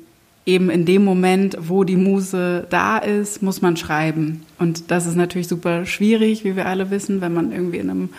[0.45, 4.43] eben in dem Moment, wo die Muse da ist, muss man schreiben.
[4.59, 8.09] Und das ist natürlich super schwierig, wie wir alle wissen, wenn man irgendwie in einem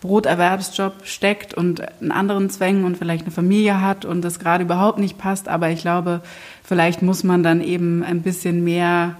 [0.00, 4.98] Broterwerbsjob steckt und einen anderen Zwängen und vielleicht eine Familie hat und das gerade überhaupt
[4.98, 5.48] nicht passt.
[5.48, 6.20] Aber ich glaube,
[6.64, 9.16] vielleicht muss man dann eben ein bisschen mehr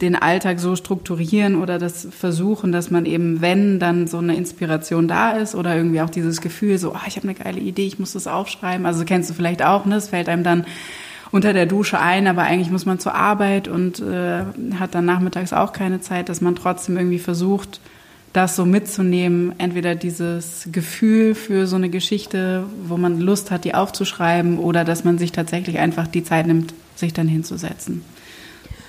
[0.00, 5.06] den Alltag so strukturieren oder das versuchen, dass man eben, wenn dann so eine Inspiration
[5.06, 8.00] da ist oder irgendwie auch dieses Gefühl, so, oh, ich habe eine geile Idee, ich
[8.00, 8.84] muss das aufschreiben.
[8.84, 9.94] Also kennst du vielleicht auch, ne?
[9.94, 10.66] Es fällt einem dann
[11.30, 14.42] unter der Dusche ein, aber eigentlich muss man zur Arbeit und äh,
[14.78, 17.80] hat dann nachmittags auch keine Zeit, dass man trotzdem irgendwie versucht,
[18.32, 23.74] das so mitzunehmen, entweder dieses Gefühl für so eine Geschichte, wo man Lust hat, die
[23.74, 28.02] aufzuschreiben, oder dass man sich tatsächlich einfach die Zeit nimmt, sich dann hinzusetzen.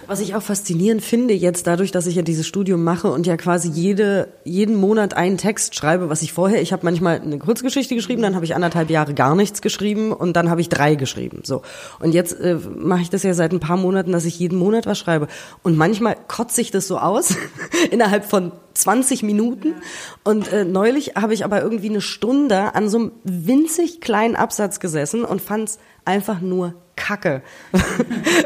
[0.08, 3.38] Was ich auch faszinierend finde jetzt dadurch, dass ich ja dieses Studium mache und ja
[3.38, 7.96] quasi jede, jeden Monat einen Text schreibe, was ich vorher, ich habe manchmal eine Kurzgeschichte
[7.96, 11.42] geschrieben, dann habe ich anderthalb Jahre gar nichts geschrieben und dann habe ich drei geschrieben.
[11.44, 11.62] So.
[12.00, 14.86] Und jetzt äh, mache ich das ja seit ein paar Monaten, dass ich jeden Monat
[14.86, 15.28] was schreibe.
[15.62, 17.36] Und manchmal kotze ich das so aus,
[17.92, 19.76] innerhalb von 20 Minuten.
[20.24, 24.80] Und äh, neulich habe ich aber irgendwie eine Stunde an so einem winzig kleinen Absatz
[24.80, 27.42] gesessen und fand's einfach nur Kacke.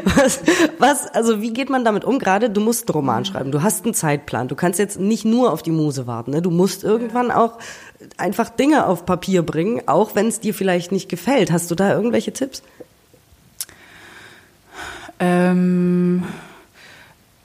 [0.04, 0.40] was,
[0.78, 2.18] was, also wie geht man damit um?
[2.18, 5.52] Gerade du musst einen Roman schreiben, du hast einen Zeitplan, du kannst jetzt nicht nur
[5.52, 6.42] auf die Muse warten, ne?
[6.42, 7.58] du musst irgendwann auch
[8.16, 11.52] einfach Dinge auf Papier bringen, auch wenn es dir vielleicht nicht gefällt.
[11.52, 12.62] Hast du da irgendwelche Tipps?
[15.20, 16.24] Ähm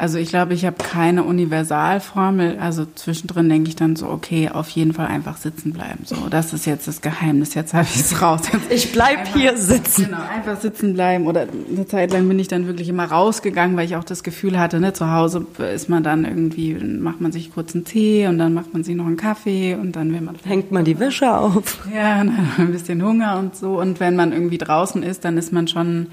[0.03, 2.59] also ich glaube, ich habe keine Universalformel.
[2.59, 5.99] Also zwischendrin denke ich dann so, okay, auf jeden Fall einfach sitzen bleiben.
[6.03, 7.53] So, das ist jetzt das Geheimnis.
[7.53, 8.41] Jetzt habe ich es raus.
[8.51, 10.07] Jetzt ich bleib hier sitzen.
[10.07, 11.25] Genau, einfach sitzen bleiben.
[11.25, 14.59] Oder eine Zeit lang bin ich dann wirklich immer rausgegangen, weil ich auch das Gefühl
[14.59, 18.39] hatte, ne, zu Hause ist man dann irgendwie, macht man sich kurz einen Tee und
[18.39, 21.33] dann macht man sich noch einen Kaffee und dann will man hängt man die Wäsche
[21.33, 21.87] auf.
[21.95, 23.79] Ja, dann ein bisschen Hunger und so.
[23.79, 26.07] Und wenn man irgendwie draußen ist, dann ist man schon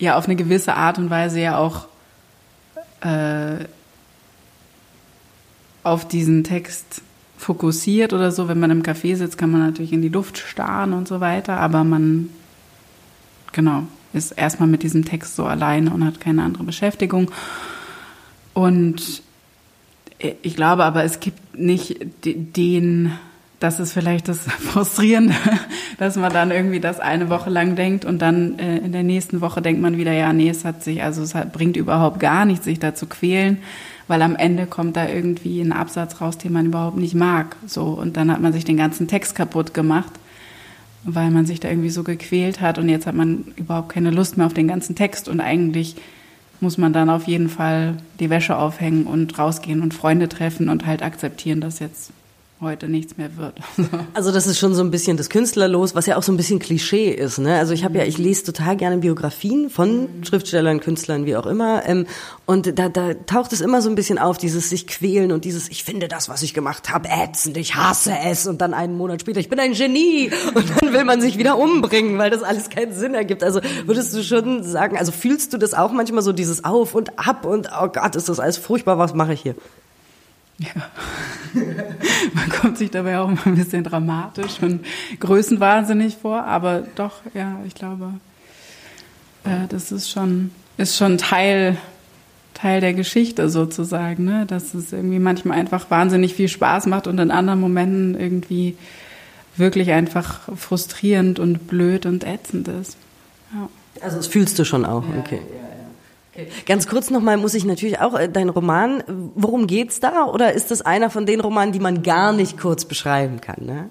[0.00, 1.86] ja auf eine gewisse Art und Weise ja auch
[3.04, 3.64] äh,
[5.82, 7.02] auf diesen Text
[7.36, 8.48] fokussiert oder so.
[8.48, 11.58] Wenn man im Café sitzt, kann man natürlich in die Luft starren und so weiter,
[11.58, 12.30] aber man,
[13.52, 17.30] genau, ist erstmal mit diesem Text so alleine und hat keine andere Beschäftigung.
[18.54, 19.22] Und
[20.18, 23.12] ich glaube aber, es gibt nicht den
[23.64, 25.34] das ist vielleicht das Frustrierende,
[25.98, 29.40] dass man dann irgendwie das eine Woche lang denkt und dann äh, in der nächsten
[29.40, 32.44] Woche denkt man wieder, ja, nee, es hat sich, also es hat, bringt überhaupt gar
[32.44, 33.58] nichts, sich da zu quälen,
[34.06, 37.56] weil am Ende kommt da irgendwie ein Absatz raus, den man überhaupt nicht mag.
[37.66, 40.12] So, und dann hat man sich den ganzen Text kaputt gemacht,
[41.04, 44.36] weil man sich da irgendwie so gequält hat und jetzt hat man überhaupt keine Lust
[44.36, 45.96] mehr auf den ganzen Text und eigentlich
[46.60, 50.84] muss man dann auf jeden Fall die Wäsche aufhängen und rausgehen und Freunde treffen und
[50.84, 52.12] halt akzeptieren, dass jetzt
[52.64, 53.54] heute nichts mehr wird.
[54.14, 56.58] Also das ist schon so ein bisschen das Künstlerlos, was ja auch so ein bisschen
[56.58, 57.38] Klischee ist.
[57.38, 57.56] Ne?
[57.58, 61.86] Also ich habe ja, ich lese total gerne Biografien von Schriftstellern, Künstlern, wie auch immer.
[61.86, 62.06] Ähm,
[62.46, 65.68] und da, da taucht es immer so ein bisschen auf, dieses sich quälen und dieses,
[65.68, 68.46] ich finde das, was ich gemacht habe, ätzend, ich hasse es.
[68.46, 70.30] Und dann einen Monat später, ich bin ein Genie.
[70.54, 73.42] Und dann will man sich wieder umbringen, weil das alles keinen Sinn ergibt.
[73.42, 77.18] Also würdest du schon sagen, also fühlst du das auch manchmal so, dieses Auf und
[77.18, 79.54] Ab und oh Gott, ist das alles furchtbar, was mache ich hier?
[80.58, 80.68] Ja.
[82.34, 84.84] Man kommt sich dabei auch immer ein bisschen dramatisch und
[85.18, 88.14] größenwahnsinnig vor, aber doch, ja, ich glaube,
[89.44, 91.76] äh, das ist schon, ist schon Teil,
[92.54, 94.46] Teil der Geschichte sozusagen, ne?
[94.46, 98.76] dass es irgendwie manchmal einfach wahnsinnig viel Spaß macht und in anderen Momenten irgendwie
[99.56, 102.96] wirklich einfach frustrierend und blöd und ätzend ist.
[103.52, 103.68] Ja.
[104.02, 105.40] Also das fühlst du schon auch, ja, okay.
[105.40, 105.73] Ja.
[106.34, 106.48] Okay.
[106.66, 110.24] Ganz kurz nochmal muss ich natürlich auch äh, dein Roman, worum geht's da?
[110.24, 113.64] Oder ist das einer von den Romanen, die man gar nicht kurz beschreiben kann?
[113.64, 113.88] Ne?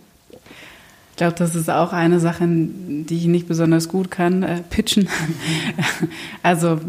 [1.11, 5.07] Ich glaube, das ist auch eine Sache, die ich nicht besonders gut kann, äh, pitchen.
[6.43, 6.81] also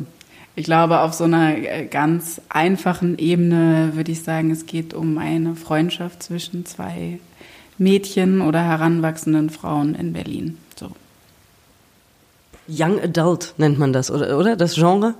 [0.56, 5.18] ich glaube, auf so einer äh, ganz einfachen Ebene würde ich sagen, es geht um
[5.18, 7.20] eine Freundschaft zwischen zwei
[7.78, 10.58] Mädchen oder heranwachsenden Frauen in Berlin.
[10.76, 10.90] So.
[12.68, 14.56] Young Adult nennt man das, oder, oder?
[14.56, 15.14] Das Genre?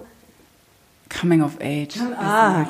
[1.09, 1.97] Coming of Age.
[2.19, 2.67] Ah,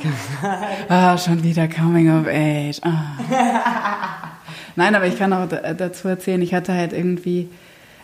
[0.89, 2.81] ah, schon wieder Coming of Age.
[2.83, 4.31] Ah.
[4.77, 7.49] Nein, aber ich kann auch dazu erzählen, ich hatte halt irgendwie,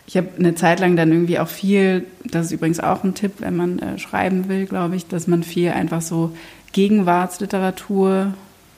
[0.07, 3.33] ich habe eine Zeit lang dann irgendwie auch viel, das ist übrigens auch ein Tipp,
[3.39, 6.35] wenn man äh, schreiben will, glaube ich, dass man viel einfach so
[6.71, 8.33] Gegenwartsliteratur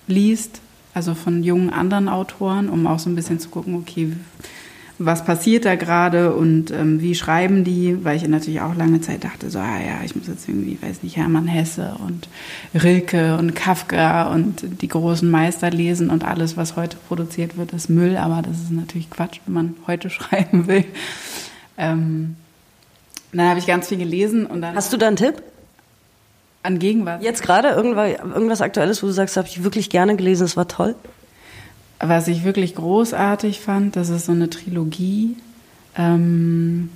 [0.07, 0.59] liest,
[0.93, 4.13] also von jungen anderen Autoren, um auch so ein bisschen zu gucken, okay,
[5.05, 9.23] was passiert da gerade und ähm, wie schreiben die, weil ich natürlich auch lange Zeit
[9.23, 12.27] dachte, so, ah ja, ich muss jetzt irgendwie, weiß nicht, Hermann Hesse und
[12.73, 17.89] Rilke und Kafka und die großen Meister lesen und alles, was heute produziert wird, ist
[17.89, 20.85] Müll, aber das ist natürlich Quatsch, wenn man heute schreiben will.
[21.77, 22.35] Ähm,
[23.31, 24.75] dann habe ich ganz viel gelesen und dann.
[24.75, 25.41] Hast du da einen Tipp?
[26.61, 27.21] An Gegenwart?
[27.21, 30.67] Jetzt gerade irgendwas, irgendwas Aktuelles, wo du sagst, habe ich wirklich gerne gelesen, es war
[30.67, 30.95] toll?
[32.05, 35.37] Was ich wirklich großartig fand, das ist so eine Trilogie.
[35.97, 36.89] Ähm,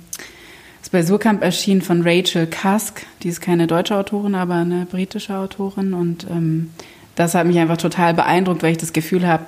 [0.82, 3.06] ist bei Surkamp erschienen von Rachel Cusk.
[3.22, 5.94] Die ist keine deutsche Autorin, aber eine britische Autorin.
[5.94, 6.70] Und ähm,
[7.14, 9.44] das hat mich einfach total beeindruckt, weil ich das Gefühl habe,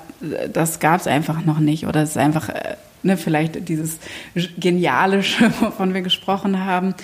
[0.52, 1.86] das gab es einfach noch nicht.
[1.86, 3.98] Oder es ist einfach, äh, ne, vielleicht dieses
[4.58, 6.94] Genialische, wovon wir gesprochen haben,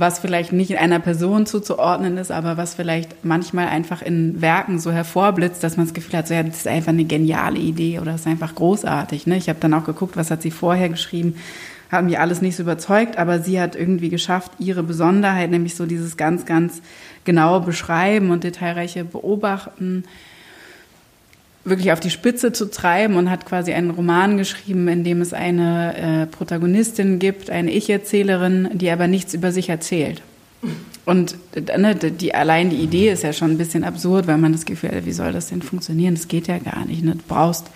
[0.00, 4.78] was vielleicht nicht in einer Person zuzuordnen ist, aber was vielleicht manchmal einfach in Werken
[4.78, 7.98] so hervorblitzt, dass man das Gefühl hat, so, ja, das ist einfach eine geniale Idee
[7.98, 9.26] oder das ist einfach großartig.
[9.26, 9.36] Ne?
[9.36, 11.36] Ich habe dann auch geguckt, was hat sie vorher geschrieben,
[11.90, 15.86] hat mich alles nicht so überzeugt, aber sie hat irgendwie geschafft, ihre Besonderheit, nämlich so
[15.86, 16.80] dieses ganz, ganz
[17.24, 20.04] genaue Beschreiben und detailreiche Beobachten,
[21.64, 25.32] wirklich auf die Spitze zu treiben und hat quasi einen Roman geschrieben, in dem es
[25.32, 30.22] eine äh, Protagonistin gibt, eine Ich-Erzählerin, die aber nichts über sich erzählt.
[31.04, 31.36] Und
[31.76, 34.90] ne, die, allein die Idee ist ja schon ein bisschen absurd, weil man das Gefühl
[34.90, 36.14] hat, wie soll das denn funktionieren?
[36.14, 37.02] Das geht ja gar nicht.
[37.02, 37.12] Ne?
[37.12, 37.66] Du brauchst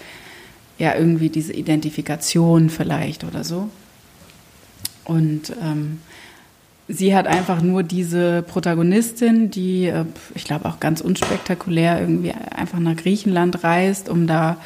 [0.79, 3.69] ja irgendwie diese Identifikation vielleicht oder so.
[5.05, 6.01] Und ähm,
[6.89, 12.79] sie hat einfach nur diese Protagonistin, die, äh, ich glaube, auch ganz unspektakulär irgendwie einfach
[12.79, 14.59] nach Griechenland reist, um da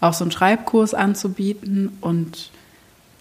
[0.00, 2.50] auch so einen Schreibkurs anzubieten und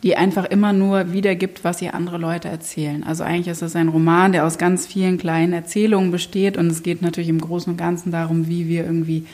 [0.04, 3.04] die einfach immer nur wiedergibt, was ihr andere Leute erzählen.
[3.04, 6.84] Also eigentlich ist das ein Roman, der aus ganz vielen kleinen Erzählungen besteht und es
[6.84, 9.26] geht natürlich im Großen und Ganzen darum, wie wir irgendwie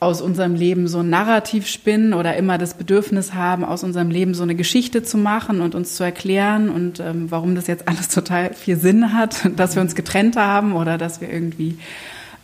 [0.00, 4.32] aus unserem Leben so ein Narrativ spinnen oder immer das Bedürfnis haben, aus unserem Leben
[4.32, 8.08] so eine Geschichte zu machen und uns zu erklären und ähm, warum das jetzt alles
[8.08, 11.76] total viel Sinn hat, dass wir uns getrennt haben oder dass wir irgendwie,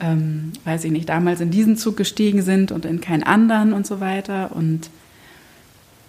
[0.01, 3.87] ähm, weiß ich nicht, damals in diesen Zug gestiegen sind und in keinen anderen und
[3.87, 4.51] so weiter.
[4.55, 4.91] Und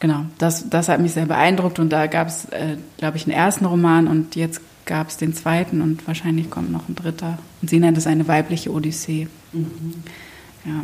[0.01, 3.35] genau, das, das hat mich sehr beeindruckt und da gab es, äh, glaube ich, einen
[3.37, 7.39] ersten Roman und jetzt gab es den zweiten und wahrscheinlich kommt noch ein dritter.
[7.61, 9.29] Und sie nennt es eine weibliche Odyssee.
[9.53, 9.93] Mhm.
[10.65, 10.83] Ja.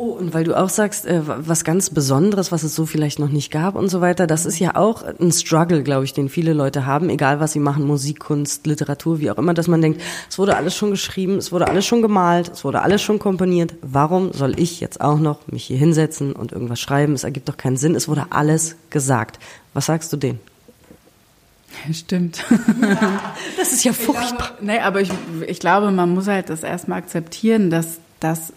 [0.00, 3.30] Oh, und weil du auch sagst, äh, was ganz Besonderes, was es so vielleicht noch
[3.30, 6.52] nicht gab und so weiter, das ist ja auch ein Struggle, glaube ich, den viele
[6.52, 10.00] Leute haben, egal was sie machen, Musik, Kunst, Literatur, wie auch immer, dass man denkt,
[10.30, 13.74] es wurde alles schon geschrieben, es wurde alles schon gemalt, es wurde alles schon komponiert.
[13.82, 17.14] Warum soll ich jetzt auch noch mich hier hinsetzen und irgendwas schreiben?
[17.14, 17.96] Es ergibt doch keinen Sinn.
[17.96, 19.40] Es wurde alles gesagt.
[19.74, 20.38] Was sagst du denen?
[21.92, 22.44] Stimmt.
[22.80, 24.22] Ja, das ist ja furchtbar.
[24.22, 25.10] Ich glaube, nee, aber ich,
[25.48, 28.52] ich glaube, man muss halt das erstmal akzeptieren, dass das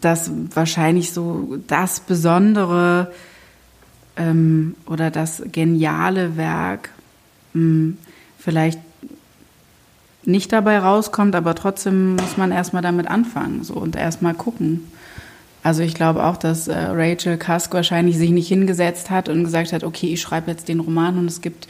[0.00, 3.12] dass wahrscheinlich so das Besondere
[4.16, 6.90] ähm, oder das geniale Werk
[7.54, 7.98] ähm,
[8.38, 8.80] vielleicht
[10.24, 14.90] nicht dabei rauskommt, aber trotzdem muss man erstmal damit anfangen so und erstmal gucken.
[15.68, 19.74] Also ich glaube auch, dass äh, Rachel Cusk wahrscheinlich sich nicht hingesetzt hat und gesagt
[19.74, 21.68] hat, okay, ich schreibe jetzt den Roman und es gibt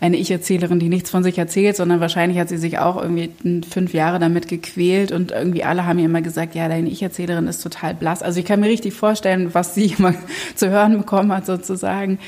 [0.00, 3.30] eine Ich-Erzählerin, die nichts von sich erzählt, sondern wahrscheinlich hat sie sich auch irgendwie
[3.70, 7.62] fünf Jahre damit gequält und irgendwie alle haben ihr immer gesagt, ja, deine Ich-Erzählerin ist
[7.62, 8.20] total blass.
[8.20, 10.14] Also ich kann mir richtig vorstellen, was sie immer
[10.56, 12.18] zu hören bekommen hat sozusagen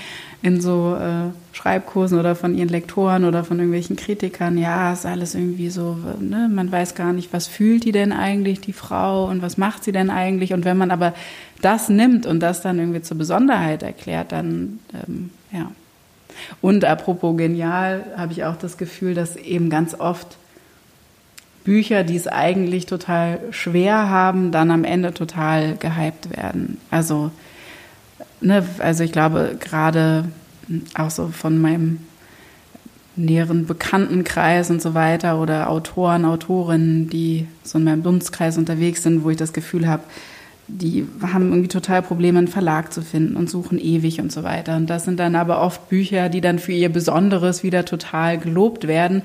[0.40, 5.34] in so äh, Schreibkursen oder von ihren Lektoren oder von irgendwelchen Kritikern, ja, ist alles
[5.34, 9.42] irgendwie so, ne, man weiß gar nicht, was fühlt die denn eigentlich, die Frau, und
[9.42, 10.52] was macht sie denn eigentlich?
[10.52, 11.12] Und wenn man aber
[11.60, 15.72] das nimmt und das dann irgendwie zur Besonderheit erklärt, dann, ähm, ja.
[16.60, 20.36] Und apropos genial, habe ich auch das Gefühl, dass eben ganz oft
[21.64, 26.80] Bücher, die es eigentlich total schwer haben, dann am Ende total gehypt werden.
[26.92, 27.32] Also
[28.40, 30.24] ne, also ich glaube gerade
[30.94, 32.00] auch so von meinem
[33.16, 39.24] näheren Bekanntenkreis und so weiter oder Autoren, Autorinnen, die so in meinem Dunstkreis unterwegs sind,
[39.24, 40.04] wo ich das Gefühl habe,
[40.68, 44.76] die haben irgendwie total Probleme, einen Verlag zu finden und suchen ewig und so weiter.
[44.76, 48.86] Und das sind dann aber oft Bücher, die dann für ihr Besonderes wieder total gelobt
[48.86, 49.22] werden,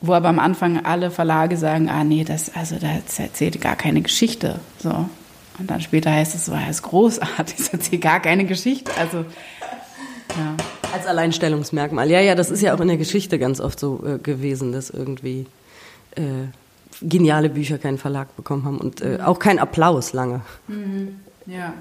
[0.00, 4.00] wo aber am Anfang alle Verlage sagen, ah nee, das, also das erzählt gar keine
[4.00, 4.60] Geschichte.
[4.78, 5.08] So.
[5.58, 8.90] Und dann später heißt es, war es großartig, das hat hier gar keine Geschichte.
[8.98, 10.56] Also, ja.
[10.92, 12.10] Als Alleinstellungsmerkmal.
[12.10, 14.90] Ja, ja, das ist ja auch in der Geschichte ganz oft so äh, gewesen, dass
[14.90, 15.46] irgendwie
[16.16, 16.22] äh,
[17.02, 20.40] geniale Bücher keinen Verlag bekommen haben und äh, auch keinen Applaus lange.
[20.66, 21.20] Mhm.
[21.46, 21.74] Ja.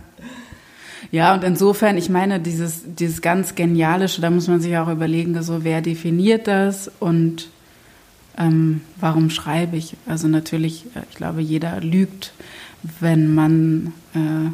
[1.11, 5.41] Ja, und insofern, ich meine, dieses, dieses ganz Genialische, da muss man sich auch überlegen,
[5.43, 7.49] so wer definiert das und
[8.37, 9.95] ähm, warum schreibe ich?
[10.05, 12.33] Also natürlich, äh, ich glaube, jeder lügt
[12.99, 14.49] wenn man äh,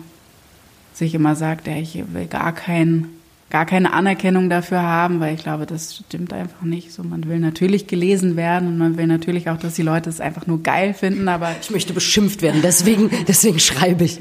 [0.95, 3.07] sich immer sagt, ja, ich will gar, kein,
[3.49, 6.91] gar keine Anerkennung dafür haben, weil ich glaube, das stimmt einfach nicht.
[6.91, 10.21] So, man will natürlich gelesen werden und man will natürlich auch, dass die Leute es
[10.21, 14.19] einfach nur geil finden, aber ich möchte beschimpft werden, deswegen, deswegen schreibe ich.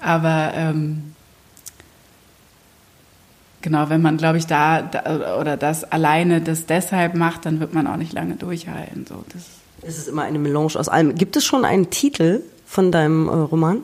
[0.00, 1.14] Aber ähm,
[3.62, 7.74] genau, wenn man, glaube ich, da, da, oder das alleine das deshalb macht, dann wird
[7.74, 9.06] man auch nicht lange durchhalten.
[9.06, 9.42] So, das
[9.82, 11.14] es ist immer eine Melange aus allem.
[11.14, 13.82] Gibt es schon einen Titel von deinem äh, Roman?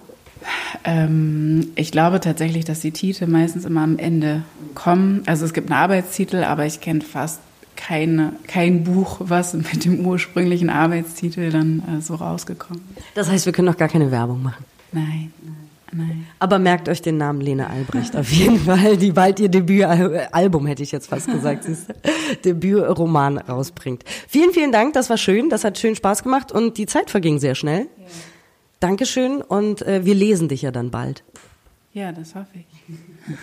[0.85, 4.43] Ähm, ich glaube tatsächlich, dass die Titel meistens immer am Ende
[4.75, 5.23] kommen.
[5.27, 7.41] Also es gibt einen Arbeitstitel, aber ich kenne fast
[7.77, 13.05] keine, kein Buch, was mit dem ursprünglichen Arbeitstitel dann äh, so rausgekommen ist.
[13.15, 14.65] Das heißt, wir können noch gar keine Werbung machen.
[14.93, 15.33] Nein.
[15.95, 16.27] Nein.
[16.39, 20.83] Aber merkt euch den Namen Lene Albrecht auf jeden Fall, die bald ihr Debütalbum, hätte
[20.83, 21.67] ich jetzt fast gesagt,
[22.45, 24.05] Debütroman rausbringt.
[24.29, 27.39] Vielen, vielen Dank, das war schön, das hat schön Spaß gemacht und die Zeit verging
[27.39, 27.83] sehr schnell.
[27.83, 28.05] Ja.
[28.81, 31.23] Dankeschön und äh, wir lesen dich ja dann bald.
[31.93, 32.67] Ja, das hoffe ich.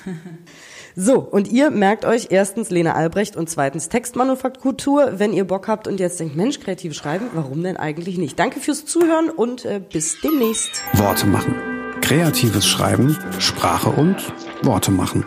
[0.95, 5.87] So, und ihr merkt euch erstens Lena Albrecht und zweitens Textmanufaktur, wenn ihr Bock habt
[5.87, 8.37] und jetzt denkt, Mensch, kreativ schreiben, warum denn eigentlich nicht?
[8.37, 10.83] Danke fürs Zuhören und äh, bis demnächst.
[10.93, 11.55] Worte machen.
[12.09, 15.23] Kreatives Schreiben, Sprache und Worte machen.